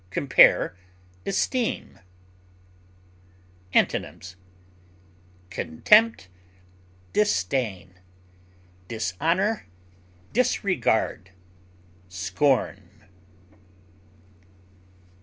[0.09, 0.75] Compare
[1.27, 2.01] ESTEEM; VENERATE.
[3.71, 4.35] Antonyms:
[5.51, 6.27] contempt,
[7.13, 7.99] disdain,
[8.87, 9.67] dishonor,
[10.33, 11.29] disregard,
[12.09, 13.05] scorn.